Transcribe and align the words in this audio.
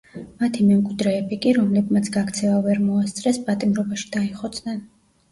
მათი 0.43 0.63
მემკვიდრეები 0.67 1.37
კი, 1.43 1.51
რომლებმაც 1.57 2.09
გაქცევა 2.15 2.55
ვერ 2.67 2.79
მოასწრეს, 2.85 3.37
პატიმრობაში 3.51 4.09
დაიხოცნენ. 4.17 4.81